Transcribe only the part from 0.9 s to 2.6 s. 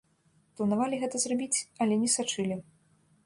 гэта зрабіць, але не сачылі.